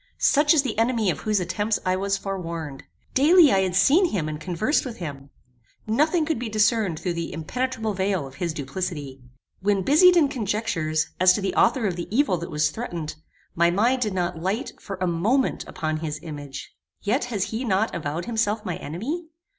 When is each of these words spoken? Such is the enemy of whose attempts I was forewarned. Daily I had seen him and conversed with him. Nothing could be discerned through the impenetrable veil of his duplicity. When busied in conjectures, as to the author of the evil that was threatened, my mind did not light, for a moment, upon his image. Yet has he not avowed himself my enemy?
Such 0.17 0.51
is 0.55 0.63
the 0.63 0.79
enemy 0.79 1.11
of 1.11 1.19
whose 1.19 1.39
attempts 1.39 1.77
I 1.85 1.95
was 1.95 2.17
forewarned. 2.17 2.85
Daily 3.13 3.51
I 3.51 3.59
had 3.59 3.75
seen 3.75 4.05
him 4.07 4.27
and 4.27 4.41
conversed 4.41 4.83
with 4.83 4.97
him. 4.97 5.29
Nothing 5.85 6.25
could 6.25 6.39
be 6.39 6.49
discerned 6.49 6.99
through 6.99 7.13
the 7.13 7.31
impenetrable 7.31 7.93
veil 7.93 8.25
of 8.25 8.33
his 8.41 8.51
duplicity. 8.51 9.21
When 9.59 9.83
busied 9.83 10.17
in 10.17 10.27
conjectures, 10.27 11.11
as 11.19 11.33
to 11.33 11.41
the 11.41 11.53
author 11.53 11.85
of 11.85 11.97
the 11.97 12.07
evil 12.09 12.37
that 12.37 12.49
was 12.49 12.71
threatened, 12.71 13.13
my 13.53 13.69
mind 13.69 14.01
did 14.01 14.15
not 14.15 14.41
light, 14.41 14.73
for 14.79 14.95
a 14.99 15.05
moment, 15.05 15.65
upon 15.67 15.97
his 15.97 16.19
image. 16.23 16.73
Yet 17.03 17.25
has 17.25 17.51
he 17.51 17.63
not 17.63 17.93
avowed 17.93 18.25
himself 18.25 18.65
my 18.65 18.77
enemy? 18.77 19.27